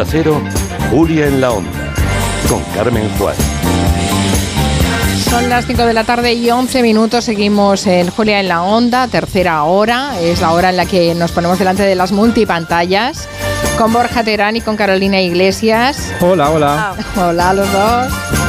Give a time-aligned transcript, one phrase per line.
[0.00, 0.40] Onda Cero,
[0.90, 1.94] Julia en la Onda,
[2.48, 3.38] con Carmen Juárez.
[5.28, 7.24] Son las 5 de la tarde y 11 minutos.
[7.24, 10.18] Seguimos en Julia en la Onda, tercera hora.
[10.18, 13.28] Es la hora en la que nos ponemos delante de las multipantallas
[13.76, 16.10] con Borja Terán y con Carolina Iglesias.
[16.22, 16.94] Hola, hola.
[17.16, 18.39] Hola a los dos.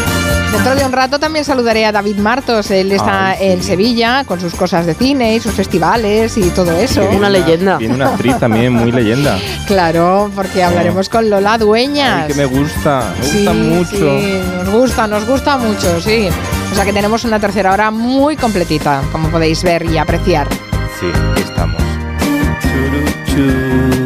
[0.52, 2.70] Dentro de un rato también saludaré a David Martos.
[2.71, 3.45] Él está Ay, sí.
[3.47, 7.04] en Sevilla con sus cosas de cine y sus festivales y todo eso.
[7.09, 7.77] Una leyenda.
[7.77, 9.37] Viene una actriz también muy leyenda.
[9.65, 12.24] Claro, porque hablaremos con Lola Dueñas.
[12.24, 13.89] Ay, que me gusta, me Sí, gusta mucho.
[14.19, 16.27] sí, nos gusta, nos gusta mucho, sí.
[16.71, 20.47] O sea que tenemos una tercera hora muy completita, como podéis ver y apreciar.
[20.99, 21.82] Sí, aquí estamos.
[23.25, 24.00] Churu.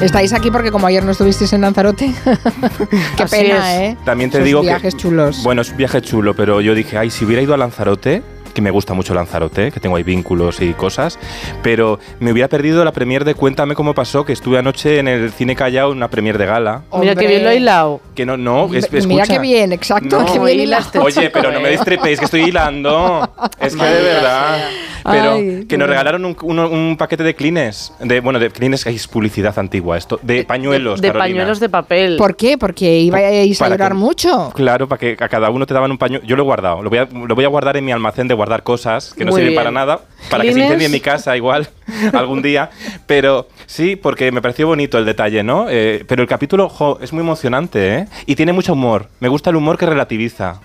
[0.00, 2.12] Estáis aquí porque como ayer no estuvisteis en Lanzarote.
[3.16, 3.92] Qué Así pena, es.
[3.92, 3.96] ¿eh?
[4.04, 5.42] También te Esos digo viajes que chulos.
[5.42, 8.22] Bueno, es un viaje chulo, pero yo dije, ay, si hubiera ido a Lanzarote,
[8.58, 11.16] que me gusta mucho Lanzarote, que tengo ahí vínculos y cosas,
[11.62, 15.30] pero me hubiera perdido la premier de Cuéntame cómo pasó, que estuve anoche en el
[15.30, 16.82] Cine Callao en una premier de gala.
[16.98, 18.00] Mira que bien lo he hilado.
[18.16, 19.26] Que no, no, es, Mira escucha.
[19.34, 20.26] qué bien, exacto, No.
[20.26, 20.72] qué bien.
[21.00, 23.30] Oye, pero no me distrepéis, que estoy hilando.
[23.60, 24.58] Es que de verdad.
[25.04, 27.92] Pero Ay, que nos regalaron un, uno- un paquete de clines.
[28.00, 30.18] De, bueno, de clines, que es publicidad antigua esto.
[30.22, 31.24] De pañuelos, De Carolina.
[31.24, 32.16] pañuelos de papel.
[32.18, 32.58] ¿Por qué?
[32.58, 34.50] Porque ibais a llorar que- mucho.
[34.54, 36.24] Claro, para que a cada uno te daban un pañuelo.
[36.26, 36.82] Yo lo he guardado.
[36.82, 39.30] Lo voy a, lo voy a guardar en mi almacén de guardar cosas que no
[39.30, 39.60] Muy sirven bien.
[39.60, 40.00] para nada.
[40.30, 40.66] Para que se ¿Clines?
[40.68, 41.68] incendie en mi casa igual
[42.12, 42.70] algún día.
[43.06, 45.66] Pero sí, porque me pareció bonito el detalle, ¿no?
[45.68, 48.06] Eh, pero el capítulo jo, es muy emocionante, ¿eh?
[48.26, 49.08] Y tiene mucho humor.
[49.20, 50.60] Me gusta el humor que relativiza.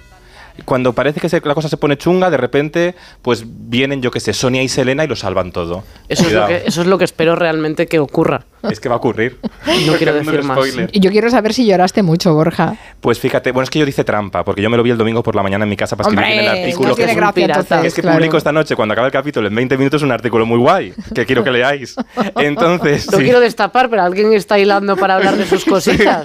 [0.66, 4.20] Cuando parece que se- la cosa se pone chunga, de repente, pues vienen, yo qué
[4.20, 5.84] sé, Sonia y Selena y lo salvan todo.
[6.10, 8.46] Eso es, lo que, eso es lo que espero realmente que ocurra.
[8.70, 9.38] Es que va a ocurrir.
[9.88, 10.60] No quiero decir más.
[10.92, 12.76] Y yo quiero saber si lloraste mucho, Borja.
[13.02, 15.24] Pues fíjate, bueno, es que yo dice trampa, porque yo me lo vi el domingo
[15.24, 16.90] por la mañana en mi casa para escribir en el Hombre, artículo.
[16.90, 18.18] no que tiene es un- gracia entonces, es que claro.
[18.18, 21.26] publico esta noche, cuando acabe el capítulo, en 20 minutos, un artículo muy guay, que
[21.26, 21.96] quiero que leáis.
[22.38, 26.24] Entonces, No sí, quiero destapar, pero alguien está hilando para hablar de sus cositas.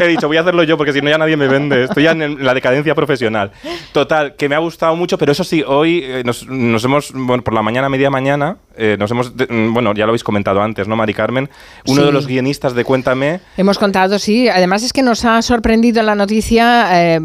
[0.00, 1.84] he dicho, voy a hacerlo yo, porque si no ya nadie me vende.
[1.84, 3.47] Estoy ya en la decadencia profesional.
[3.92, 7.42] Total, que me ha gustado mucho, pero eso sí, hoy eh, nos, nos hemos, bueno,
[7.42, 10.88] por la mañana, media mañana, eh, nos hemos, mm, bueno, ya lo habéis comentado antes,
[10.88, 11.50] ¿no, Mari Carmen?
[11.86, 12.06] Uno Sí.
[12.06, 14.48] de los guionistas de Cuéntame, Hemos contado, sí.
[14.48, 17.20] Además es que nos ha sorprendido la noticia eh,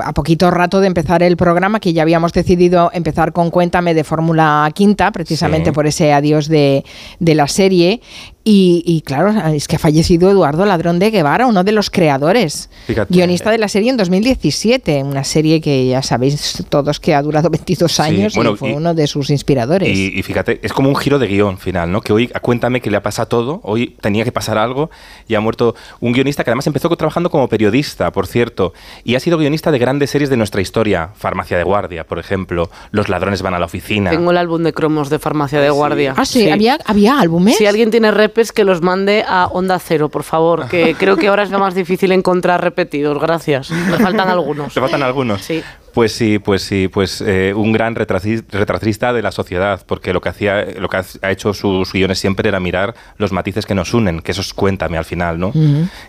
[0.00, 4.04] a, poquito rato de empezar el programa, que ya habíamos decidido empezar con Cuéntame de
[4.04, 5.74] Fórmula Quinta, precisamente Sí.
[5.74, 6.84] por ese adiós de,
[7.18, 8.00] de la serie.
[8.44, 12.70] Y, y claro, es que ha fallecido Eduardo Ladrón de Guevara, uno de los creadores,
[12.88, 13.14] Fíjate.
[13.14, 17.50] guionista de la serie en 2017, una serie que ya sabéis todos que ha durado
[17.50, 19.96] 22 Sí, años bueno, y fue y- uno de sus inspiradores.
[19.96, 22.00] Y, y fíjate, es como un giro de guion final, ¿no?
[22.00, 24.90] Que hoy, cuéntame que le ha pasado todo, hoy tenía que pasar algo
[25.26, 28.72] y ha muerto un guionista que además empezó trabajando como periodista, por cierto,
[29.04, 32.70] y ha sido guionista de grandes series de nuestra historia, Farmacia de Guardia, por ejemplo,
[32.90, 34.10] Los ladrones van a la oficina.
[34.10, 36.14] Tengo el álbum de cromos de Farmacia de Guardia.
[36.16, 37.56] ah, sí, Había, había álbumes.
[37.56, 41.28] Si alguien tiene repes, que los mande a Onda Cero, por favor, que creo que
[41.28, 43.18] ahora es lo más difícil encontrar repetidos.
[43.18, 43.70] Gracias.
[43.70, 44.74] Me faltan algunos.
[44.74, 45.42] ¿Te faltan algunos?
[45.42, 45.62] Sí.
[45.94, 50.28] Pues sí, pues sí, pues eh, un gran retracista de la sociedad, porque lo que
[50.30, 54.20] hacía, lo que ha hecho sus guiones siempre era mirar los matices que nos unen,
[54.20, 55.52] que eso es cuéntame al final, ¿no?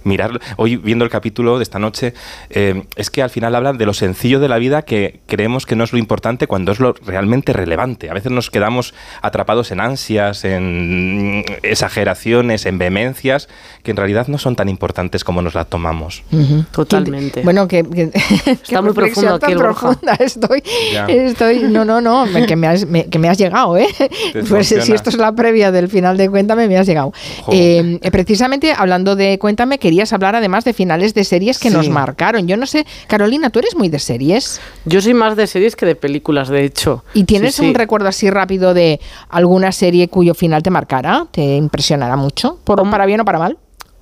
[0.04, 2.14] Mirar, hoy viendo el capítulo de esta noche,
[2.50, 5.76] eh, es que al final hablan de lo sencillo de la vida que creemos que
[5.76, 8.10] no es lo importante cuando es lo realmente relevante.
[8.10, 13.50] A veces nos quedamos atrapados en ansias, en exageraciones, en vehemencias,
[13.84, 16.24] que en realidad no son tan importantes como nos las tomamos.
[16.72, 17.42] Totalmente.
[17.44, 18.12] Bueno, que, que-
[18.68, 19.58] qué muy profundo aquí el.
[19.74, 20.64] Profunda estoy,
[20.94, 21.06] Ya.
[21.08, 23.88] estoy, no, no, no, me- que me has, me- que me has llegado, ¿eh?
[24.50, 24.96] Pues si emociona.
[24.96, 27.12] esto es la previa del final de Cuéntame, me has llegado.
[27.52, 31.76] Eh, precisamente hablando de Cuéntame, querías hablar además de finales de series que Sí.
[31.76, 32.48] nos marcaron.
[32.48, 34.60] Yo no sé, Carolina, ¿tú eres muy de series?
[34.86, 37.04] Yo soy más de series que de películas, de hecho.
[37.14, 37.68] ¿Y tienes Sí, sí.
[37.70, 41.28] un recuerdo así rápido de alguna serie cuyo final te marcara?
[41.32, 42.60] ¿Te impresionará mucho?
[42.64, 43.58] Por, ¿Para bien o para mal?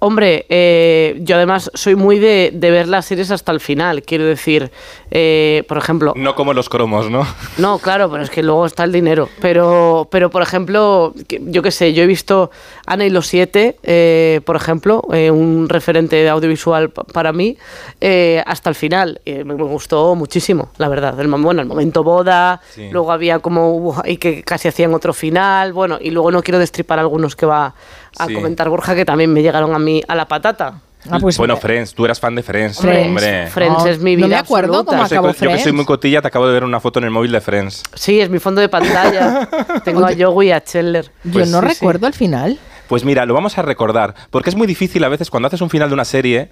[0.06, 4.02] Hombre, eh, yo además soy muy de, de ver las series hasta el final.
[4.02, 4.72] Quiero decir,
[5.12, 7.24] eh, por ejemplo, No como los cromos, ¿no?
[7.60, 9.30] No, claro, pero es que luego está el dinero.
[9.42, 12.50] Pero, pero por ejemplo, yo qué sé, yo he visto
[12.88, 17.56] Ana y los siete, eh, por ejemplo, eh, un referente de audiovisual pa- para mí,
[18.00, 19.22] eh, hasta el final.
[19.26, 21.20] Eh, me, gustó muchísimo, la verdad.
[21.20, 22.90] El, bueno, el momento boda, Sí.
[22.92, 26.98] luego había como ahí que casi hacían otro final, bueno, y luego no quiero destripar
[26.98, 27.76] algunos que va
[28.18, 28.34] a Sí.
[28.34, 30.82] comentar Borja, que también me llegaron a mí a la patata.
[31.10, 32.78] Ah, pues, bueno, Friends, tú eras fan de Friends.
[32.80, 33.08] Friends.
[33.08, 33.48] Hombre.
[33.48, 35.18] Friends No, es mi no vida me acuerdo absoluta.
[35.18, 37.32] cómo Yo, que soy muy cotilla, te acabo de ver una foto en el móvil
[37.32, 37.82] de Friends.
[37.96, 39.50] Sí, es mi fondo de pantalla.
[39.84, 41.12] Tengo a Joey y a Chandler.
[41.24, 41.74] yo Pues no sí, sí.
[41.74, 42.60] recuerdo el final.
[42.88, 45.72] Pues mira, lo vamos a recordar, porque es muy difícil a veces cuando haces un
[45.72, 46.52] final de una serie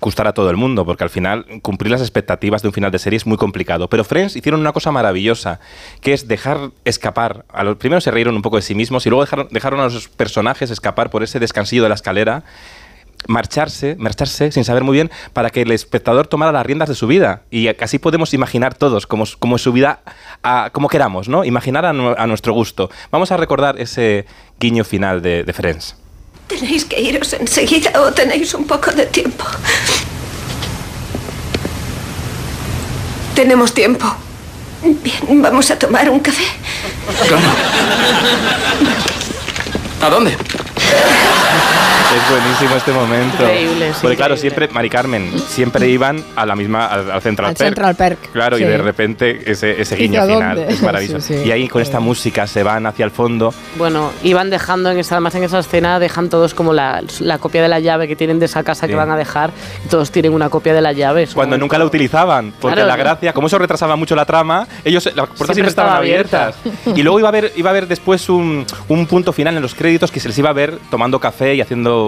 [0.00, 2.98] gustar a todo el mundo, porque al final cumplir las expectativas de un final de
[2.98, 3.88] serie es muy complicado.
[3.88, 5.60] Pero Friends hicieron una cosa maravillosa,
[6.00, 7.44] que es dejar escapar.
[7.52, 9.84] A los primero se rieron un poco de sí mismos y luego dejaron, dejaron a
[9.84, 12.44] los personajes escapar por ese descansillo de la escalera
[13.28, 17.06] marcharse, marcharse sin saber muy bien para que el espectador tomara las riendas de su
[17.06, 17.42] vida.
[17.50, 20.00] Y así podemos imaginar todos como, como su vida,
[20.42, 21.44] a, como queramos, ¿no?
[21.44, 22.90] Imaginar a, a, nuestro gusto.
[23.10, 24.26] Vamos a recordar ese
[24.58, 25.96] guiño final de, de Friends.
[26.50, 29.44] Tenéis que iros enseguida o tenéis un poco de tiempo.
[33.36, 34.04] Tenemos tiempo.
[34.82, 36.42] Bien, vamos a tomar un café.
[37.28, 37.50] Claro.
[40.02, 40.36] ¿A dónde?
[42.12, 43.42] Es buenísimo este momento.
[43.44, 47.50] Increíble, sí, Porque claro, siempre, Mari Carmen, siempre iban a la misma, al, al Central
[47.50, 47.68] Al Perk.
[47.68, 48.64] Central Perk, Claro, sí.
[48.64, 50.72] y de repente ese, ese ¿Y guiño final dónde?
[50.74, 51.20] es maravilloso.
[51.20, 51.48] Sí, sí.
[51.48, 53.54] Y ahí con esta música se van hacia el fondo.
[53.78, 57.62] Bueno, iban dejando en esa, además en esa escena dejan todos como la, la copia
[57.62, 58.88] de la llave que tienen de esa casa Sí.
[58.90, 59.50] que van a dejar
[59.84, 61.28] y todos tienen una copia de la llave.
[61.32, 62.88] Cuando nunca la utilizaban, porque Claro.
[62.88, 65.98] la gracia, como eso retrasaba mucho la trama, ellos las puertas Siempre siempre, estaban estaba
[65.98, 66.56] abiertas.
[66.96, 69.74] Y luego iba a haber, iba a haber después un, un punto final en los
[69.76, 71.99] créditos que se les iba a ver tomando café y haciendo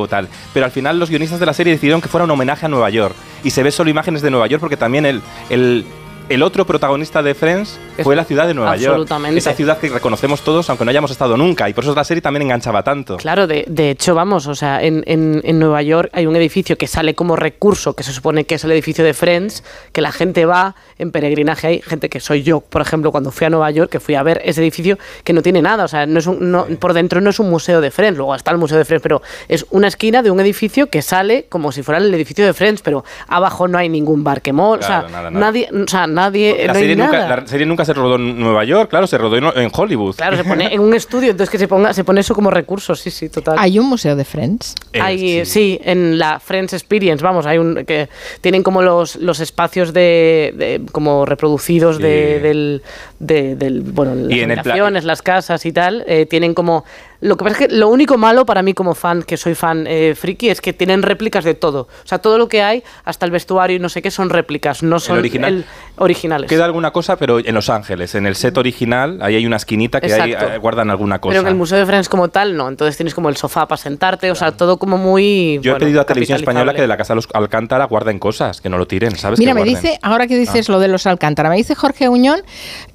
[0.52, 2.90] Pero al final los guionistas de la serie decidieron que fuera un homenaje a Nueva
[2.90, 3.14] York.
[3.44, 5.84] Y se ve solo imágenes de Nueva York porque también el,
[6.28, 8.92] el otro protagonista de Friends fue la ciudad de Nueva York.
[8.92, 9.38] absolutamente.
[9.38, 11.68] Esa ciudad que reconocemos todos aunque no hayamos estado nunca.
[11.68, 13.16] Y por eso la serie también enganchaba tanto.
[13.18, 16.78] Claro, de, de hecho, vamos, o sea, en, en- en Nueva York hay un edificio
[16.78, 20.10] que sale como recurso, que se supone que es el edificio de Friends, que la
[20.12, 23.70] gente va en peregrinaje ahí, gente que soy yo, por ejemplo, cuando fui a Nueva
[23.70, 26.26] York, que fui a ver ese edificio que no tiene nada, o sea, no es
[26.26, 28.84] un- no- por dentro no es un museo de Friends, luego está el museo de
[28.84, 32.46] Friends, pero es una esquina de un edificio que sale como si fuera el edificio
[32.46, 35.46] de Friends, pero abajo no hay ningún bar que mol, Claro, o sea, nada, nada.
[35.46, 37.36] nadie, o sea, nadie, La no hay serie, nunca, nada.
[37.40, 40.14] la serie nunca se rodó en Nueva York, claro, se rodó en, en Hollywood.
[40.16, 42.94] Claro, se pone en un estudio, entonces que se ponga, se pone eso como recurso,
[42.94, 43.56] sí, sí, total.
[43.58, 44.74] Hay un museo de Friends.
[44.92, 45.80] Eh, Hay, sí.
[45.82, 48.08] en la Friends Experience, vamos, hay un que
[48.40, 52.82] tienen como los, los espacios de, de- como reproducidos de, del,
[53.18, 56.84] de- del bueno, las habitaciones, las casas y tal, eh, tienen como
[57.22, 59.86] lo que pasa es que lo único malo para mí como fan, que soy fan
[59.88, 61.82] eh, friki, es que tienen réplicas de todo.
[62.04, 64.82] O sea, todo lo que hay, hasta el vestuario y no sé qué, son réplicas,
[64.82, 65.54] no son original?
[65.54, 65.64] el-
[65.96, 66.48] originales.
[66.50, 70.00] Queda alguna cosa, pero en Los Ángeles, en el set original, ahí hay una esquinita
[70.00, 71.32] que ahí eh, guardan alguna cosa.
[71.32, 72.68] Pero en el Museo de Friends como tal, no.
[72.68, 75.60] Entonces tienes como el sofá para sentarte, o sea, todo como muy.
[75.62, 78.60] Yo he pedido a Televisión Española que de la Casa de los Alcántara guarden cosas,
[78.60, 79.38] que no lo tiren, ¿sabes?
[79.38, 79.74] Mira, Que me guarden.
[79.82, 82.40] dice, ahora que dices lo de los Alcántara, me dice Jorge Uñón,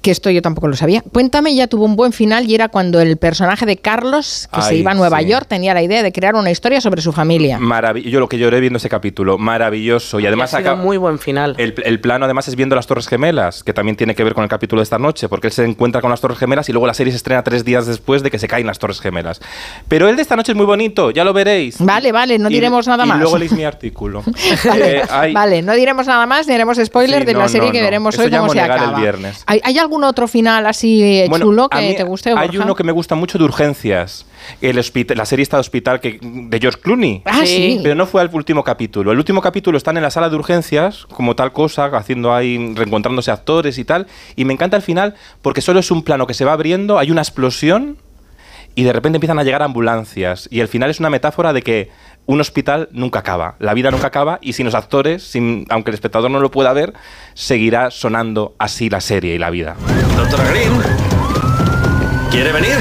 [0.02, 1.02] que esto yo tampoco lo sabía.
[1.12, 4.17] Cuéntame, ya tuvo un buen final y era cuando el personaje de Carlos,
[4.52, 5.26] que se iba a Nueva sí.
[5.26, 7.58] York, tenía la idea de crear una historia sobre su familia.
[8.04, 10.20] Yo lo que lloré viendo ese capítulo, maravilloso.
[10.20, 11.54] Y además ha sido acaba- muy buen final.
[11.58, 14.42] El, el plano además es viendo las Torres Gemelas, que también tiene que ver con
[14.44, 16.86] el capítulo de esta noche, porque él se encuentra con las Torres Gemelas y luego
[16.86, 19.40] la serie se estrena tres días después de que se caen las Torres Gemelas.
[19.88, 21.76] Pero el de esta noche es muy bonito, ya lo veréis.
[21.80, 23.20] Vale, vale, no Y- diremos nada y más.
[23.20, 24.22] luego leéis mi artículo.
[24.64, 27.48] Vale, Eh, hay- vale, no diremos nada más, ni haremos spoiler Sí, de la no,
[27.48, 27.84] serie no, que no.
[27.84, 29.00] veremos Eso hoy ya cómo se Monegal el acaba.
[29.00, 29.42] viernes.
[29.46, 32.30] ¿Hay, hay algún otro final así eh, Bueno, chulo a que mí te guste?
[32.30, 32.64] Hay Borja?
[32.64, 34.07] uno que me gusta mucho de urgencias.
[34.60, 37.22] El hospita- la serie está de hospital que, de George Clooney.
[37.24, 37.80] Ah, sí.
[37.82, 39.12] Pero no fue al último capítulo.
[39.12, 43.30] El último capítulo están en la sala de urgencias, como tal cosa, haciendo ahí, reencontrándose
[43.30, 44.06] actores y tal.
[44.36, 47.10] Y me encanta el final porque solo es un plano que se va abriendo, hay
[47.10, 47.96] una explosión
[48.74, 50.48] y de repente empiezan a llegar ambulancias.
[50.52, 51.90] Y el final es una metáfora de que
[52.26, 55.94] un hospital nunca acaba, la vida nunca acaba y sin los actores, sin, aunque el
[55.94, 56.92] espectador no lo pueda ver,
[57.34, 59.76] seguirá sonando así la serie y la vida.
[60.16, 60.72] Doctora Green.
[62.30, 62.76] ¿Quiere venir?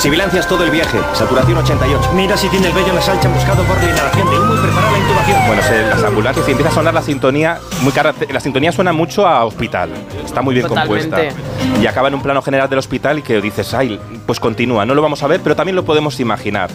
[0.00, 0.98] Sibilancias todo el viaje.
[1.12, 2.12] Saturación 88.
[2.14, 4.98] Mira si tiene el vello nasal chamuscado por la inhalación de humo y prepara la
[4.98, 5.38] intubación.
[5.46, 8.14] Bueno, se- las ambulancias y empieza a sonar la sintonía muy cara.
[8.30, 9.90] La sintonía suena mucho a hospital.
[10.24, 11.10] Está muy bien Totalmente.
[11.10, 11.80] compuesta.
[11.82, 14.86] Y acaba en un plano general del hospital y que dices, ay, pues continúa.
[14.86, 16.70] No lo vamos a ver, pero también lo podemos imaginar.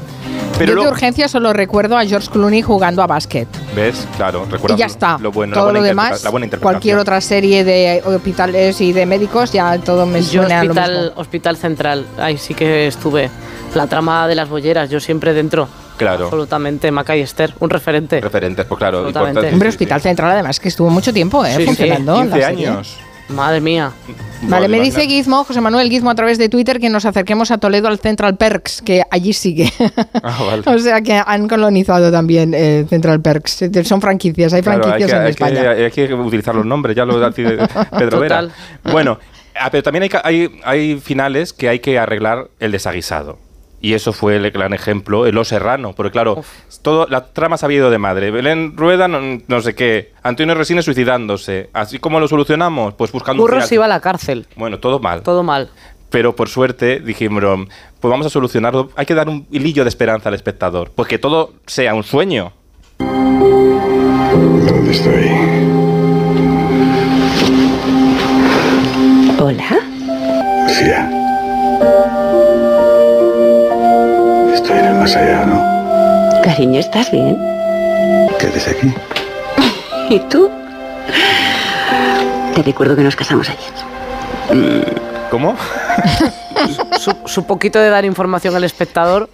[0.57, 3.45] Pero Yo de urgencia solo recuerdo a George Clooney jugando a básquet.
[3.75, 4.07] ¿Ves?
[4.15, 5.17] Claro, recuerda Y ya está.
[5.19, 8.93] lo bueno, la todo buena lo demás, la buena cualquier otra serie de hospitales y
[8.93, 11.21] de médicos, ya todo me Yo suena a lo hospital, mismo.
[11.21, 13.14] hospital Central, ahí sí que estuve.
[13.75, 15.67] La trama de las bolleras, yo siempre dentro.
[15.97, 16.25] Claro.
[16.25, 18.19] Absolutamente, Maca y Esther, un referente.
[18.21, 19.07] Referentes, pues claro.
[19.07, 19.83] Importante, Hombre, sí, sí.
[19.83, 21.51] Hospital Central, además, que estuvo mucho tiempo ¿eh?
[21.51, 22.15] Sí, sí, funcionando.
[22.21, 22.67] 15 la serie.
[22.67, 22.97] años.
[23.29, 23.91] Madre mía.
[24.43, 27.57] Vale, me dice Gizmo, José Manuel Gizmo, a través de Twitter, que nos acerquemos a
[27.57, 29.71] Toledo al Central Perks, que allí sigue.
[30.21, 30.63] Ah, vale.
[30.75, 33.65] o sea que han colonizado también eh, Central Perks.
[33.83, 35.75] Son franquicias, hay Claro, hay franquicias que, en hay España.
[35.75, 37.15] que- hay que utilizar los nombres, ya lo
[37.97, 38.47] Pedro Vera.
[38.91, 39.17] Bueno,
[39.59, 43.39] ah, pero también hay, hay, hay finales que hay que arreglar el desaguisado.
[43.81, 46.43] Y eso fue el gran ejemplo, el Lo Serrano, porque claro,
[46.81, 48.31] todo, la trama se había ido de madre.
[48.31, 50.11] Belén Rueda, no, no sé qué.
[50.23, 51.69] Antonio Resines suicidándose.
[51.71, 52.95] ¿Así como lo solucionamos?
[52.95, 54.47] Pues buscando un Burros iba a la cárcel.
[54.55, 55.21] Bueno, todo mal.
[55.21, 55.69] Todo mal.
[56.09, 57.43] Pero por suerte dijimos,
[57.99, 58.89] pues vamos a solucionarlo.
[58.95, 60.91] Hay que dar un hilillo de esperanza al espectador.
[60.95, 62.53] Pues que todo sea un sueño.
[62.97, 65.84] ¿Dónde estoy?
[69.37, 69.67] Hola.
[70.67, 71.09] Sia.
[74.53, 76.41] Estoy en el más allá, ¿no?
[76.41, 77.37] Cariño, ¿estás bien?
[78.39, 78.93] ¿Qué aquí?
[80.09, 80.49] ¿Y tú?
[82.55, 83.73] Te recuerdo que nos casamos ayer.
[84.53, 85.55] Mm, ¿Cómo?
[87.25, 89.29] su poquito de dar información al espectador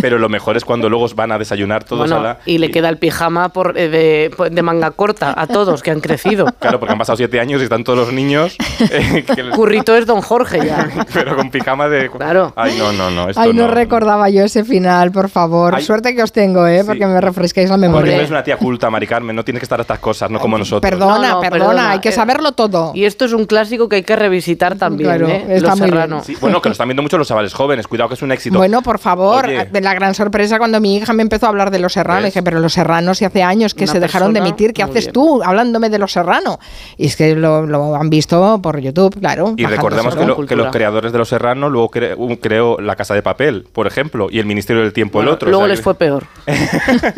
[0.00, 2.38] pero lo mejor es cuando luego van a desayunar todos Bueno, a la...
[2.46, 5.90] y le queda el pijama por, eh, de, pues, de manga corta a todos que
[5.90, 6.46] han crecido.
[6.58, 8.56] Claro, porque han pasado siete años y están todos los niños...
[8.90, 10.88] eh, que les- Currito es Don Jorge ya.
[11.12, 12.10] pero con pijama de...
[12.10, 12.52] Claro.
[12.56, 13.28] Ay, no, no, no.
[13.28, 13.74] Esto Ay, no, no.
[13.74, 15.74] recordaba yo ese final, por favor.
[15.74, 15.82] Ay.
[15.82, 16.82] Suerte que os tengo, ¿eh?
[16.84, 18.12] Porque me refrescáis la Porque memoria.
[18.12, 20.38] no eres una tía culta, Mari Carmen, no tienes que estar a estas cosas, no
[20.40, 20.88] como nosotros.
[20.90, 21.90] Perdona, No, no, perdona, perdona.
[21.92, 22.92] hay que Eh, saberlo todo.
[22.94, 25.44] Y esto es un clásico que hay que revisitar también, Claro, ¿eh?
[25.48, 25.90] está Los muy bien.
[26.00, 26.22] Serrano.
[26.24, 28.56] Sí, bueno, que lo están viendo mucho los chavales jóvenes, cuidado que es un éxito.
[28.58, 29.66] Bueno, por favor, Oye.
[29.86, 32.22] La gran sorpresa cuando mi hija me empezó a hablar de Los Serrano.
[32.22, 32.34] ¿Ves?
[32.34, 35.04] Dije, pero Los Serranos, si hace años que Una se dejaron de emitir, ¿qué haces
[35.06, 35.12] bien.
[35.12, 36.58] tú hablándome de Los Serrano?
[36.96, 39.54] Y es que lo, lo han visto por YouTube, claro.
[39.56, 40.64] Y recordemos que, lo- que Cultura.
[40.64, 44.28] los creadores de Los Serrano luego cre- un- creó La Casa de Papel, por ejemplo,
[44.30, 45.48] y El Ministerio del Tiempo el otro.
[45.48, 46.24] o luego sea les que- fue peor.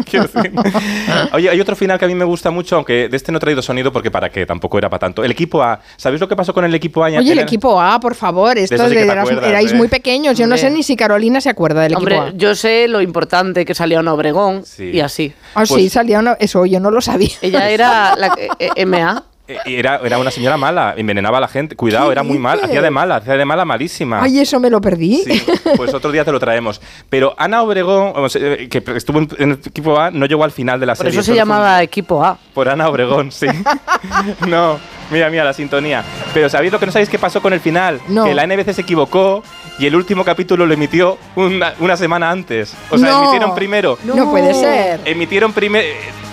[1.33, 3.41] Oye, hay otro final que a mí me gusta mucho, aunque de este no he
[3.41, 5.25] traído sonido porque para qué, tampoco era para tanto.
[5.25, 5.81] El equipo A.
[5.97, 7.09] ¿Sabéis lo que pasó con el equipo A?
[7.09, 9.75] Oye, el equipo A, por favor, esto eso sí de eras- acuerdas, erais ¿eh?
[9.75, 10.37] muy pequeños.
[10.39, 12.33] Yo no sé ni si Carolina se acuerda del equipo Hombre, A.
[12.37, 14.91] yo sé lo importante que salía una Obregón Sí.
[14.93, 15.33] y así.
[15.55, 17.31] Ah, sí, pues- salía una- eso, yo no lo sabía.
[17.43, 19.25] Ella era la eh, MA.
[19.51, 21.75] Eh, Era, era una señora mala, envenenaba a la gente.
[21.75, 24.23] Cuidado, ¿Qué era muy mal, hacía de mala, hacía de mala malísima.
[24.23, 25.23] Ay, eso me lo perdí.
[25.25, 25.43] Sí,
[25.75, 26.83] pues otro día te lo traemos.
[27.09, 30.85] Pero Ana Obregón, eh, que estuvo en, el equipo A, no llegó al final de
[30.85, 31.13] la Por serie.
[31.13, 32.37] eso se fue un- llamaba Equipo A.
[32.53, 33.47] Por Ana Obregón, sí.
[34.47, 34.79] no,
[35.11, 36.05] mira, mira la sintonía.
[36.35, 38.01] Pero ¿sabéis lo que no sabéis qué pasó con el final?
[38.09, 38.25] No.
[38.27, 39.43] Que la NBC se equivocó
[39.79, 42.75] y el último capítulo lo emitió una, una semana antes.
[42.91, 43.23] O sea, No.
[43.23, 43.99] emitieron primero.
[44.05, 45.01] No puede ser.
[45.05, 45.85] Emitieron, primer,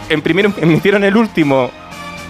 [0.10, 1.70] emitieron, emitieron el último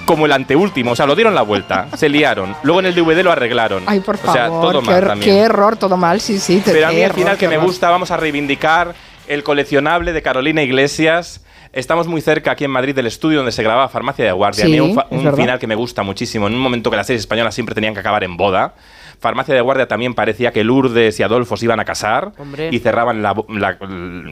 [0.05, 0.91] como el anteúltimo.
[0.91, 1.87] O sea, lo dieron la vuelta.
[1.97, 2.55] se liaron.
[2.63, 3.83] Luego en el DVD lo arreglaron.
[3.87, 5.31] Ay, por O favor, sea, todo qué, mal er- también.
[5.35, 6.61] qué error, todo mal, sí, sí.
[6.63, 7.67] te- Pero a mí qué el error, final que me error.
[7.67, 8.93] gusta, vamos a reivindicar
[9.27, 11.41] el coleccionable de Carolina Iglesias.
[11.73, 14.63] Estamos muy cerca aquí en Madrid del estudio donde se grababa Farmacia de Guardia.
[14.63, 16.47] a mí Sí, un, un final que me gusta muchísimo.
[16.47, 18.75] En un momento que las series españolas siempre tenían que acabar en boda.
[19.19, 22.69] Farmacia de Guardia también parecía que Lourdes y Adolfo se iban a casar Hombre.
[22.71, 23.35] y cerraban la,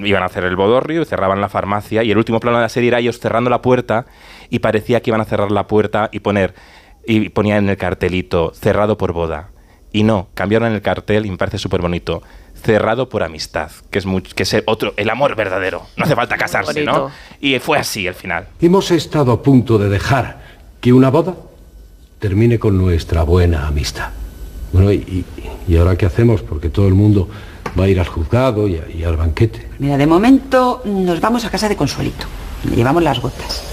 [0.04, 2.70] iban a hacer el bodorrio y cerraban la farmacia y el último plano de la
[2.70, 4.06] serie era ellos cerrando la puerta
[4.50, 6.54] y parecía que iban a cerrar la puerta y poner
[7.06, 9.50] y ponían en el cartelito cerrado por boda
[9.92, 12.24] y no cambiaron el cartel y me parece súper bonito
[12.56, 15.84] cerrado por amistad que es que es el otro el amor verdadero.
[15.98, 18.48] No hace falta casarse no y fue así el final.
[18.62, 20.42] Hemos estado a punto de dejar
[20.82, 21.36] que una boda
[22.20, 24.12] termine con nuestra buena amistad.
[24.74, 25.24] Bueno, y,
[25.78, 26.42] ahora qué hacemos?
[26.42, 27.30] Porque todo el mundo
[27.80, 29.70] va a ir al juzgado y, a- y al banquete.
[29.80, 32.26] Mira, de momento nos vamos a casa de Consuelito.
[32.70, 33.64] Le llevamos las gotas.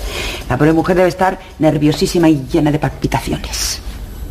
[0.49, 3.81] La pobre mujer debe estar nerviosísima y llena de palpitaciones.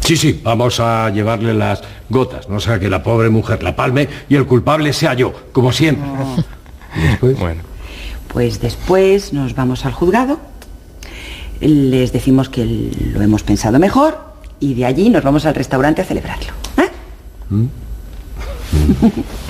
[0.02, 4.08] Sí, sí, vamos a llevarle las gotas, no sea que la pobre mujer la palme
[4.28, 6.08] y el culpable sea yo, como siempre.
[6.98, 7.62] Y después, bueno
[8.28, 10.40] Pues después nos vamos al juzgado,
[11.62, 12.66] les decimos que
[13.14, 14.29] lo hemos pensado mejor
[14.60, 16.54] y de allí nos vamos al restaurante a celebrarlo.
[16.78, 16.90] ¿eh?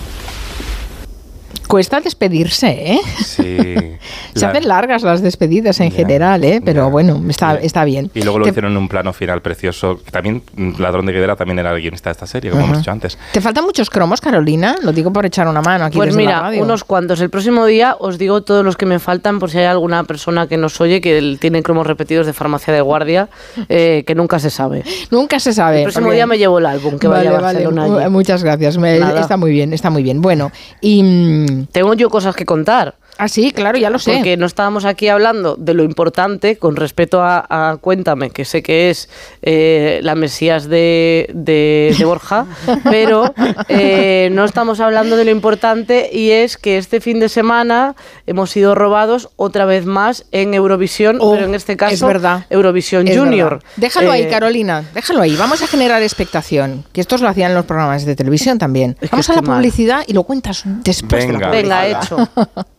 [1.70, 3.00] Cuesta despedirse, ¿eh?
[3.24, 3.38] sí
[4.34, 6.62] Se La- hacen largas las despedidas en general, ¿eh?
[6.66, 8.10] Pero bueno, está, está bien.
[8.16, 11.36] y luego lo Te- hicieron en un plano final precioso también mm, Ladrón de Guedera
[11.36, 12.70] también era el guionista de esta serie como Ajá.
[12.72, 14.78] hemos dicho antes ¿Te faltan muchos cromos, Carolina?
[14.82, 16.64] Lo digo por echar una mano aquí Pues desde la mira, radio.
[16.64, 17.22] unos cuantos.
[17.22, 20.48] El próximo día os digo todos los que me faltan por si hay alguna persona
[20.48, 23.30] que nos oye que tiene cromos repetidos de farmacia de guardia,
[23.70, 24.84] eh, que nunca se sabe.
[25.12, 25.80] Nunca se sabe.
[25.80, 27.64] El próximo día me llevo el álbum que vale, vaya a vale.
[27.66, 28.04] Barcelona.
[28.06, 28.10] Allí.
[28.12, 28.78] Muchas gracias.
[28.78, 30.22] Me- está muy bien, está muy bien.
[30.22, 31.59] Bueno, y...
[31.68, 32.96] Tengo yo cosas que contar.
[33.22, 34.14] Ah, sí, claro, ya lo sé.
[34.14, 38.64] Porque no estábamos aquí hablando de lo importante con respecto a, a Cuéntame, que sé
[38.64, 39.10] que es
[39.42, 42.46] eh, la Mesías de, de- de Borja,
[42.86, 43.34] pero
[43.68, 47.96] eh, no estamos hablando de lo importante y es que este fin de semana
[48.26, 52.46] hemos sido robados otra vez más en Eurovisión, Oh, pero en este caso es verdad.
[52.50, 53.56] Eurovisión Es Junior.
[53.56, 53.66] verdad.
[53.76, 54.86] Déjalo ahí, Eh, Carolina.
[54.94, 55.36] Déjalo ahí.
[55.36, 56.86] Vamos a generar expectación.
[56.94, 58.96] Que estos lo hacían en los programas de televisión también.
[59.12, 59.58] Vamos a la mal.
[59.58, 61.52] publicidad y lo cuentas después de la publicidad.
[61.84, 62.30] Venga, hecho.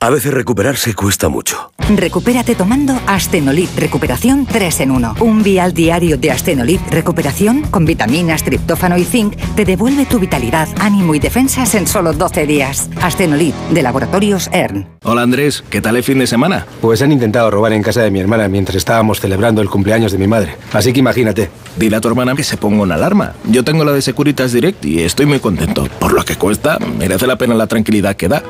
[0.00, 1.72] A veces recuperarse cuesta mucho.
[1.96, 5.16] Recupérate tomando Astenolid Recuperación 3 en 1.
[5.18, 10.68] Un vial diario de Astenolid Recuperación con vitaminas, triptófano y zinc te devuelve tu vitalidad,
[10.78, 12.88] ánimo y defensas en solo 12 días.
[13.02, 14.86] Astenolid de Laboratorios ERN.
[15.02, 16.64] Hola Andrés, ¿qué tal el fin de semana?
[16.80, 20.18] Pues han intentado robar en casa de mi hermana mientras estábamos celebrando el cumpleaños de
[20.18, 20.54] mi madre.
[20.72, 23.34] Así que imagínate, Dile a tu hermana que se ponga una alarma.
[23.48, 25.86] Yo tengo la de Securitas Direct y estoy muy contento.
[26.00, 28.42] Por lo que cuesta, merece la pena la tranquilidad que da.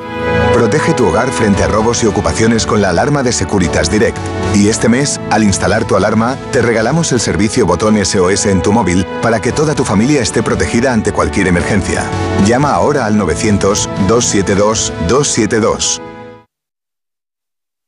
[0.59, 4.17] Protege tu hogar frente a robos y ocupaciones con la alarma de Securitas Direct.
[4.53, 8.73] Y este mes, al instalar tu alarma, te regalamos el servicio botón SOS en tu
[8.73, 12.03] móvil para que toda tu familia esté protegida ante cualquier emergencia.
[12.45, 16.01] Llama ahora al 900-272-272.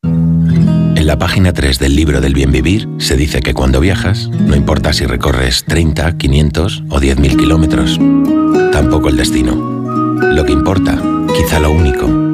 [0.03, 4.55] En la página 3 del libro del bien vivir se dice que cuando viajas, no
[4.55, 7.99] importa si recorres 30, 500 o 10.000 kilómetros,
[8.71, 9.55] tampoco el destino.
[10.21, 10.97] Lo que importa,
[11.35, 12.30] quizá lo único,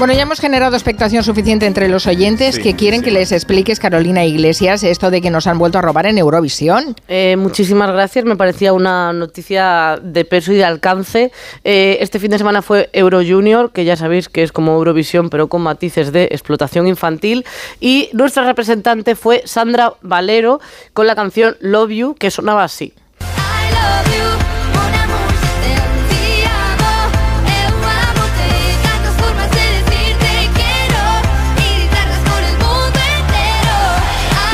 [0.00, 3.04] Bueno, ya hemos generado expectación suficiente entre los oyentes Sí, que quieren sí.
[3.04, 6.96] que les expliques, Carolina Iglesias, esto de que nos han vuelto a robar en Eurovisión.
[7.06, 11.32] Eh, muchísimas gracias, me parecía una noticia de peso y de alcance.
[11.64, 15.28] Eh, este fin de semana fue Euro Junior, que ya sabéis que es como Eurovisión,
[15.28, 17.44] pero con matices de explotación infantil.
[17.78, 20.60] Y nuestra representante fue Sandra Valero
[20.94, 22.94] con la canción Love You, que sonaba así.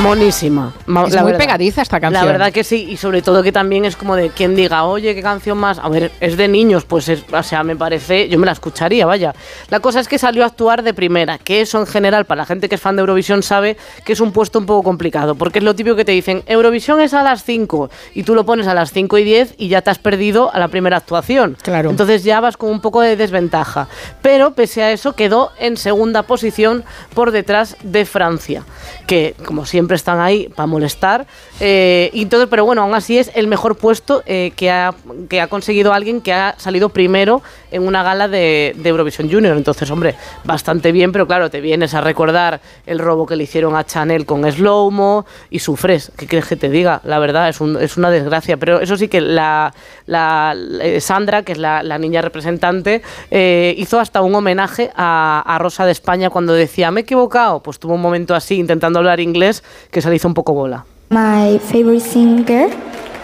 [0.02, 0.74] Monísima.
[0.85, 1.44] Ma- Es la muy verdad.
[1.46, 2.22] pegadiza esta canción.
[2.26, 5.14] La verdad que sí, y sobre todo que también es como de quien diga, oye,
[5.14, 5.78] qué canción más.
[5.78, 9.06] A ver, es de niños, pues es, o sea, me parece, yo me la escucharía,
[9.06, 9.35] vaya.
[9.70, 12.46] La cosa es que salió a actuar de primera, que eso en general, para la
[12.46, 15.61] gente que es fan de Eurovisión, sabe que es un puesto un poco complicado, porque
[15.61, 18.66] es lo típico que te dicen, Eurovisión es a las 5, y tú lo pones
[18.66, 21.56] a las 5 y 10 y ya te has perdido a la primera actuación.
[21.62, 21.88] Claro.
[21.88, 23.88] Entonces ya vas con un poco de desventaja.
[24.20, 28.62] Pero pese a eso, quedó en segunda posición por detrás de Francia,
[29.06, 31.27] que como siempre están ahí para molestar.
[31.61, 34.94] eh, y todo, pero bueno, aún así es el mejor puesto eh, que, ha,
[35.29, 39.57] que ha conseguido alguien que ha salido primero en una gala de, de Eurovisión Junior.
[39.57, 43.77] Entonces, hombre, bastante bien, pero claro, te vienes a recordar el robo que le hicieron
[43.77, 46.11] a Chanel con Slowmo y sufres.
[46.16, 47.01] ¿Qué quieres que te diga?
[47.05, 48.57] La verdad, es, un- es una desgracia.
[48.57, 49.72] Pero eso sí que la,
[50.07, 55.42] la- eh, Sandra, que es la, la niña representante, eh, hizo hasta un homenaje a,
[55.46, 57.61] a Rosa de España cuando decía, me he equivocado.
[57.62, 60.84] Pues tuvo un momento así intentando hablar inglés que se le hizo un poco bola.
[61.10, 62.70] My favorite singer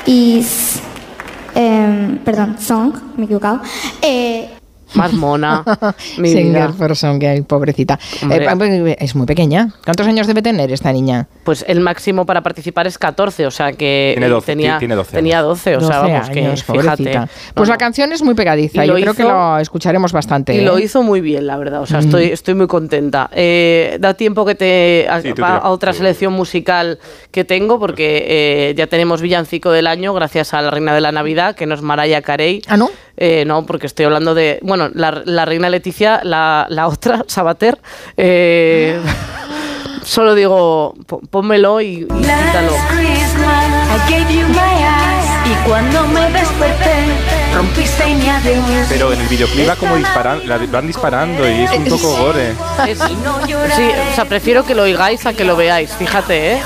[0.07, 0.81] is,
[1.55, 3.61] em, perdón, song, me he equivocado.
[4.01, 4.49] Eh,
[4.95, 5.65] Más mona.
[6.19, 6.75] mi Singer vida.
[6.79, 7.99] person gay, pobrecita.
[8.31, 9.69] Eh, es muy pequeña.
[9.85, 11.27] ¿Cuántos años debe tener esta niña?
[11.45, 14.95] Pues el máximo para participar es 14, o sea que Tiene 12, tenía, ti- tiene
[14.95, 17.15] 12 tenía 12, o sea, 12 vamos, que años, fíjate.
[17.15, 17.75] No, Pues no.
[17.75, 18.85] la canción es muy pegadiza.
[18.85, 20.55] Y Yo creo que lo escucharemos bastante.
[20.55, 20.63] Y ¿eh?
[20.63, 21.83] lo hizo muy bien, la verdad.
[21.83, 22.05] O sea, Mm.
[22.05, 23.29] estoy, estoy muy contenta.
[23.35, 25.57] Eh, da tiempo que te a, Sí, tú a- tira.
[25.59, 26.99] a otra selección musical
[27.31, 31.13] que tengo, porque eh, ya tenemos villancico del año gracias a la reina de la
[31.13, 32.63] Navidad, que no es Mariah Carey.
[32.69, 32.91] Ah, ¿no?
[33.17, 34.59] Eh, no, porque estoy hablando de.
[34.63, 37.79] Bueno, la, la reina Leticia, la, la otra, Sabater.
[38.17, 39.01] eh,
[40.05, 40.95] solo digo,
[41.31, 42.73] pónmelo y, y quítalo.
[42.75, 46.95] I gave you my eyes y cuando me desperté
[47.55, 48.87] rompiste y me adiós.
[48.89, 52.51] Pero en el videoclip va como disparan, la van disparando y es un poco gore.
[52.89, 56.63] Es- sí, o sea, prefiero que lo oigáis a que lo veáis, fíjate, ¿eh?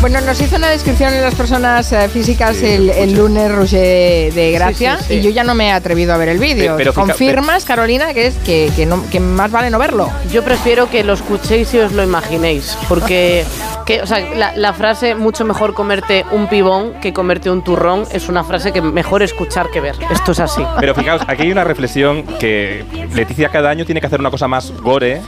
[0.00, 4.52] Bueno, nos hizo una descripción en las personas eh, físicas el, el lunes Roger de
[4.52, 5.18] Gracia Sí, sí, sí.
[5.18, 6.76] y yo ya no me he atrevido a ver el vídeo.
[6.76, 10.08] Pe- ¿Confirmas, Carolina, que es que, que, no- que más vale no verlo?
[10.32, 13.44] Yo prefiero que lo escuchéis y os lo imaginéis, porque
[13.86, 18.04] que, o sea, la, la frase mucho mejor comerte un pibón que comerte un turrón
[18.12, 19.96] es una frase que mejor escuchar que ver.
[20.12, 20.62] Esto es así.
[20.78, 22.84] Pero fijaos, aquí hay una reflexión que
[23.14, 25.22] Leticia cada año tiene que hacer una cosa más gore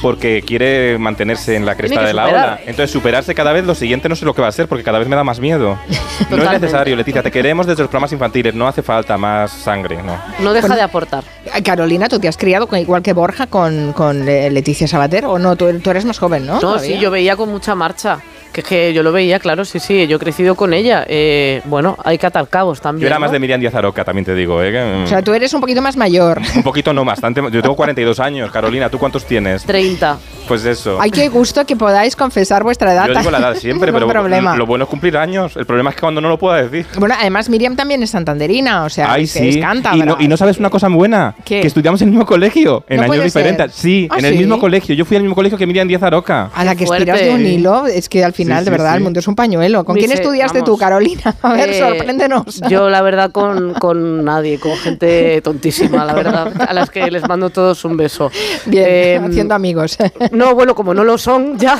[0.00, 2.60] porque quiere mantenerse en la cresta de la ola.
[2.66, 4.98] Entonces, superarse cada vez, lo siguiente no sé lo que va a ser porque cada
[4.98, 5.78] vez me da más miedo.
[6.30, 10.00] No es necesario, Leticia, te queremos desde los programas infantiles, no hace falta más sangre,
[10.00, 10.16] no.
[10.38, 11.24] No deja Bueno, de aportar.
[11.52, 15.26] Eh, Carolina, ¿tú te has criado con, igual que Borja con, con eh, Leticia Sabater?
[15.26, 15.56] ¿O no?
[15.56, 16.54] Tú, tú eres más joven, ¿no?
[16.54, 16.94] No, Todavía.
[16.96, 18.20] sí, yo veía con mucha marcha.
[18.54, 21.04] Que es que yo lo veía, claro, sí, sí, yo he crecido con ella.
[21.08, 23.02] Eh, bueno, hay que atar cabos también.
[23.02, 23.32] Yo era más ¿no?
[23.32, 24.62] de Miriam Díaz Aroca, también te digo.
[24.62, 24.70] ¿eh?
[24.70, 26.40] Que, O sea, tú eres un poquito más mayor.
[26.54, 27.42] Un poquito no, bastante.
[27.50, 28.52] Yo tengo 42 años.
[28.52, 29.64] Carolina, ¿tú cuántos tienes?
[29.64, 30.18] 30.
[30.46, 30.98] Pues eso.
[31.00, 33.08] Ay, qué gusto que podáis confesar vuestra edad.
[33.08, 34.54] Yo digo la edad siempre, Ningún pero problema.
[34.56, 35.56] lo bueno es cumplir años.
[35.56, 36.86] El problema es que cuando no lo pueda decir.
[36.98, 39.48] Bueno, además Miriam también es santanderina, o sea, Ay, que sí.
[39.48, 39.98] es cántabra.
[39.98, 41.34] y, no, y no sabes una cosa muy buena.
[41.44, 41.60] ¿Qué?
[41.60, 43.24] Que estudiamos en el mismo colegio, en No años ser.
[43.24, 43.72] diferentes.
[43.74, 44.38] Sí, ¿Ah, en el sí?
[44.38, 44.94] mismo colegio.
[44.94, 46.50] Yo fui al mismo colegio que Miriam Díaz Aroca.
[46.54, 48.96] A la que estiras de un hilo, es que al final, Sí, de verdad, sí.
[48.98, 49.84] el mundo es un pañuelo.
[49.84, 50.80] ¿Con Dice, quién estudiaste tú, vamos.
[50.80, 51.34] Carolina?
[51.42, 52.60] A ver, Eh, sorpréndenos.
[52.68, 57.26] Yo, la verdad, con, con nadie, con gente tontísima, la verdad, a las que les
[57.28, 58.30] mando todos un beso.
[58.66, 59.96] Bien, Eh, haciendo amigos.
[60.32, 61.76] No, bueno, como no lo son, ya.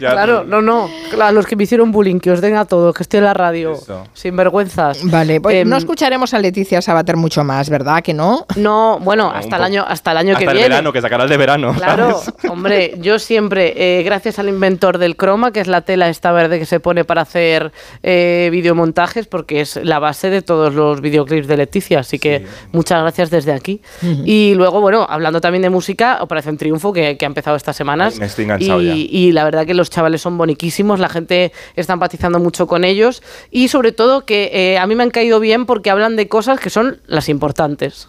[0.00, 0.88] Ya, Claro, no, no.
[1.20, 3.34] A los que me hicieron bullying, que os den a todos, que estoy en la
[3.34, 3.72] radio.
[3.72, 4.06] Eso.
[4.14, 4.98] Sin vergüenzas.
[5.04, 8.02] Vale, pues Em, no escucharemos a Leticia Sabater mucho más, ¿verdad?
[8.02, 8.46] Que no.
[8.56, 10.68] No, bueno, hasta el año, hasta el año Hasta que el viene.
[10.68, 11.74] verano, que sacará el de verano.
[11.74, 12.50] Claro, ¿sabes?
[12.50, 16.58] hombre, yo siempre, eh, gracias al inventor del croma, que es la tela esta verde
[16.58, 21.46] que se pone para hacer eh, videomontajes, porque es la base de todos los videoclips
[21.48, 23.80] de Leticia, así que muchas gracias desde aquí.
[24.24, 28.18] Y luego, bueno, hablando también de música, Operación Triunfo, que, que ha empezado estas semanas.
[28.18, 28.94] Me estoy enganchado y, ya.
[28.94, 33.22] y la verdad que los chavales son boniquísimos, la gente está empatizando mucho con ellos
[33.50, 36.60] y sobre todo que eh, a mí me han caído bien porque hablan de cosas
[36.60, 38.08] que son las importantes.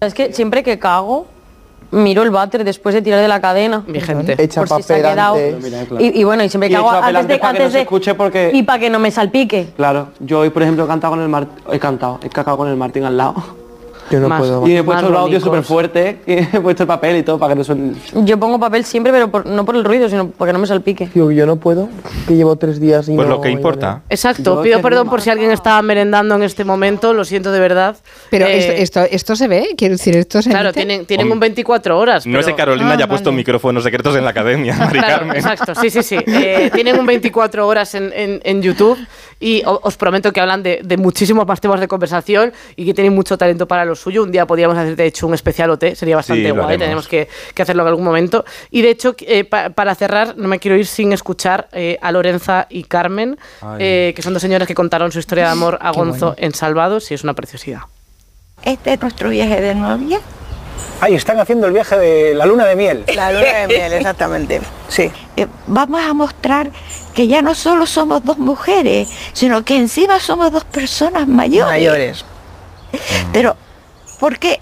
[0.00, 1.26] Es que siempre que cago,
[1.90, 3.82] miro el váter después de tirar de la cadena.
[3.86, 4.36] Mi gente.
[4.42, 5.34] Echa Por si se ha papel quedado.
[5.36, 6.04] antes.
[6.14, 7.80] Y, y bueno, y siempre Y que hago antes de, antes para que no se
[7.80, 9.68] escuche porque- Y para que no me salpique.
[9.76, 12.68] Claro, yo hoy por ejemplo he cantado con el Martín, he cantado, he cacado con
[12.68, 13.34] el Martín al lado.
[14.10, 14.66] Yo no Más- puedo.
[14.66, 17.38] Y he más puesto el audio súper fuerte y he puesto el papel y todo
[17.38, 17.92] para que no suene.
[18.24, 21.06] Yo pongo papel siempre, pero por- no por el ruido, sino porque no me salpique.
[21.06, 21.88] Tío, yo no puedo,
[22.26, 24.02] que llevo tres días y Pues no- lo que importa.
[24.08, 27.52] Exacto, Yo pido perdón no- por si alguien estaba merendando en este momento, lo siento
[27.52, 27.96] de verdad.
[28.30, 30.80] Pero Eh, esto, esto, esto se ve, quiero decir, esto se Claro, emite?
[30.84, 32.26] tienen, tienen un 24 horas.
[32.26, 33.36] No es que pero- Carolina Ah, haya puesto vale.
[33.38, 35.36] micrófonos secretos en la academia, Mari Claro, Carmen.
[35.36, 36.16] exacto, sí, sí, sí.
[36.26, 38.98] Eh, tienen un 24 horas en, en- en YouTube
[39.40, 43.14] y os prometo que hablan de, de muchísimos más temas de conversación y que tienen
[43.14, 44.22] mucho talento para lo suyo.
[44.24, 46.78] Un día podríamos hacer, de hecho, un especial OT, sería bastante Sí, guay, haremos.
[46.84, 48.44] tenemos que, que hacerlo en algún momento.
[48.70, 52.10] Y de hecho, eh, pa- para cerrar, no me quiero ir sin escuchar eh, a
[52.12, 53.38] Lorenza y Carmen,
[53.78, 56.34] eh, que son dos señoras que contaron su historia de amor a Qué Gonzo bueno.
[56.38, 57.80] en Salvados y es una preciosidad.
[58.64, 60.20] Este es nuestro viaje de novia.
[61.00, 63.04] Ahí están haciendo el viaje de la luna de miel.
[63.14, 64.60] La luna de miel, exactamente.
[64.88, 65.10] Sí.
[65.66, 66.70] vamos a mostrar
[67.14, 71.70] que ya no solo somos dos mujeres, sino que encima somos dos personas mayores.
[71.72, 72.24] Mayores.
[73.34, 73.54] Pero,
[74.18, 74.60] ¿por qué?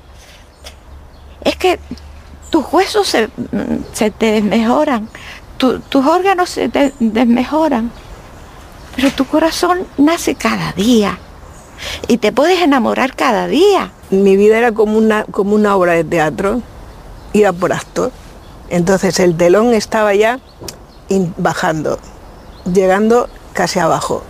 [1.45, 1.79] Es que
[2.51, 5.09] tus huesos se, mm, se te desmejoran,
[5.59, 7.93] tu- tus órganos se te desmejoran,
[8.97, 11.19] pero tu corazón nace cada día
[12.09, 13.93] y te puedes enamorar cada día.
[14.11, 16.61] Mi vida era como una, como una obra de teatro,
[17.33, 18.11] iba por actor.
[18.69, 20.41] Entonces el telón estaba ya
[21.09, 21.99] in- bajando,
[22.73, 24.23] llegando casi abajo.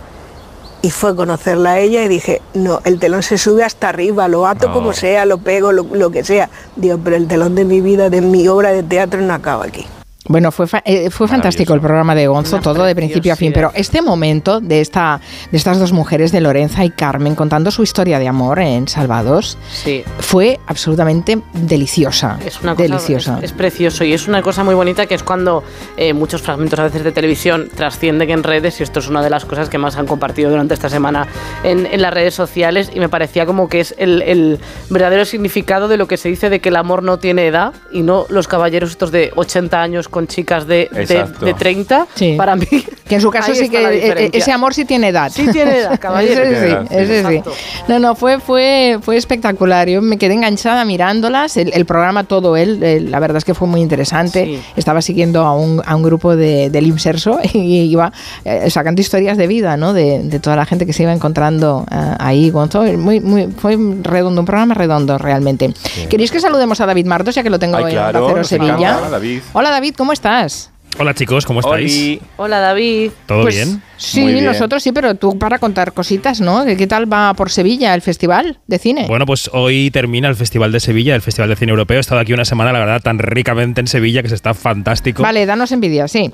[0.83, 4.45] Y fue conocerla a ella y dije, no, el telón se sube hasta arriba, lo
[4.45, 4.73] ato No.
[4.73, 6.49] como sea, lo pego, lo, lo que sea.
[6.75, 9.85] Digo, pero el telón de mi vida, de mi obra de teatro no acaba aquí.
[10.27, 13.35] Bueno, fue, fa- eh, fue fantástico el programa de Gonzo, Una todo de principio a
[13.35, 15.19] fin, pero este momento de, esta,
[15.51, 19.57] de estas dos mujeres, de Lorenza y Carmen, contando su historia de amor en Salvados,
[19.71, 20.03] Sí.
[20.19, 22.39] fue absolutamente deliciosa.
[22.45, 23.37] Es una cosa, deliciosa.
[23.39, 25.63] Es, es precioso y es una cosa muy bonita que es cuando
[25.95, 29.29] eh, muchos fragmentos a veces de televisión trascienden en redes y esto es una de
[29.29, 31.27] las cosas que más han compartido durante esta semana
[31.63, 34.59] en, en las redes sociales y me parecía como que es el, el
[34.89, 38.01] verdadero significado de lo que se dice de que el amor no tiene edad y
[38.01, 42.33] no los caballeros estos de 80 años con chicas de, de, de 30 Sí.
[42.35, 42.65] para mí
[43.07, 44.39] Que en su caso sí que eh, diferencia.
[44.39, 45.31] ese amor sí tiene edad.
[45.31, 46.41] Sí tiene edad, caballero.
[46.41, 46.95] Ese sí, Tiene edad, sí.
[46.95, 47.35] ese sí.
[47.35, 47.53] Exacto.
[47.87, 49.87] No, no, fue, fue, fue espectacular.
[49.87, 51.55] Yo me quedé enganchada mirándolas.
[51.57, 54.43] El, el programa todo él, eh, la verdad es que fue muy interesante.
[54.45, 54.61] Sí.
[54.75, 58.11] Estaba siguiendo a un, a un grupo de, del Imserso y iba
[58.43, 59.93] eh, sacando historias de vida, ¿no?
[59.93, 62.49] De, de toda la gente que se iba encontrando eh, ahí.
[62.49, 65.73] Gonzo, muy, muy, fue redondo, un programa redondo realmente.
[66.09, 68.43] ¿Queréis que saludemos a David Martos, ya que lo tengo Ay, en claro, Onda Cero
[68.43, 68.89] Sevilla?
[68.89, 69.41] encanta, David.
[69.53, 70.71] Hola David, ¿cómo estás?
[70.99, 71.91] Hola chicos, ¿cómo estáis?
[71.93, 72.21] Oli.
[72.37, 73.11] Hola David.
[73.27, 73.83] ¿Todo Pues, bien?
[73.97, 74.45] Sí, bien.
[74.45, 76.65] nosotros sí, pero tú para contar cositas, ¿no?
[76.65, 79.05] ¿Qué qué tal va por Sevilla el festival de cine?
[79.07, 81.97] Bueno, pues hoy termina el Festival de Sevilla, el Festival de Cine Europeo.
[81.97, 85.21] He estado aquí una semana, la verdad, tan ricamente en Sevilla que se está fantástico.
[85.21, 86.31] Vale, danos envidia, sí.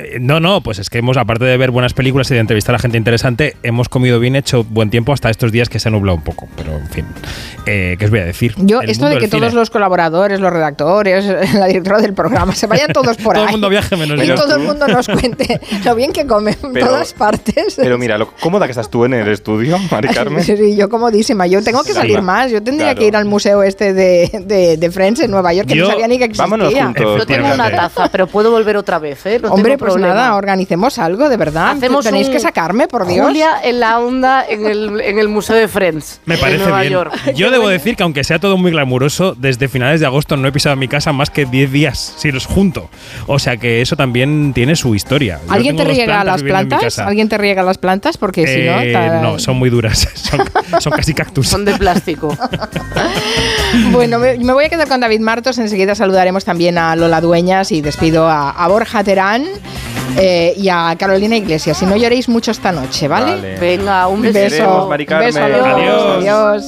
[0.00, 2.72] Eh, no, no, pues es que hemos, aparte de ver buenas películas y de entrevistar
[2.74, 5.90] a gente interesante, hemos comido bien, hecho buen tiempo hasta estos días que se ha
[5.90, 6.46] nublado un poco.
[6.56, 7.04] Pero, en fin,
[7.66, 8.54] eh, ¿qué os voy a decir?
[8.58, 9.54] Yo, El esto de que todos cine.
[9.58, 13.46] los colaboradores, los redactores, la directora del programa, se vayan todos por Todo ahí.
[13.46, 14.34] el mundo viaje menos y yo.
[14.36, 17.74] todo el mundo nos cuente lo bien que comen en Pero- todas partes.
[17.76, 20.44] Pero mira, lo cómoda que estás tú en el estudio, Mari Carmen.
[20.44, 21.46] Sí, sí, yo comodísima.
[21.48, 22.50] Yo tengo que salir más.
[22.52, 23.00] Yo tendría Claro.
[23.00, 25.90] que ir al museo este de, de, de Friends en Nueva York, que Yo- no
[25.90, 26.44] sabía ni que existía.
[26.44, 27.18] Vámonos juntos.
[27.18, 29.38] Yo tengo una taza, pero puedo volver otra vez, ¿eh?
[29.40, 30.14] Lo Hombre, tengo Pues problema.
[30.14, 31.70] nada, organicemos algo, de verdad.
[31.70, 33.26] Hacemos Tenéis un que sacarme, por Dios.
[33.26, 36.20] Julia en la onda en el, en el Museo de Friends.
[36.26, 36.92] Me en parece Nueva bien.
[36.92, 37.14] York.
[37.34, 40.52] Yo debo decir que aunque sea todo muy glamuroso, desde finales de agosto no he
[40.52, 42.88] pisado mi casa más que 10 días, si los junto.
[43.26, 45.40] O sea que eso también tiene su historia.
[45.46, 46.98] Yo ¿Alguien te riega las en plantas?
[46.98, 48.16] ¿Alguien te riega las plantas?
[48.16, 48.80] Porque si no...
[48.80, 50.08] Eh, no, son muy duras.
[50.28, 50.40] Son,
[50.80, 51.48] son casi cactus.
[51.48, 52.36] Son de plástico.
[53.92, 55.58] Bueno, me, me voy a quedar con David Martos.
[55.58, 59.44] Enseguida saludaremos también a Lola Dueñas y despido a, a Borja Terán
[60.16, 61.78] eh, y a Carolina Iglesias.
[61.78, 63.32] Si no lloréis mucho esta noche, ¿vale?
[63.36, 63.58] Vale.
[63.58, 64.38] Venga, un beso.
[64.38, 64.86] beso.
[64.88, 65.40] Mari Un beso.
[65.40, 66.16] Adiós.
[66.18, 66.64] Adiós.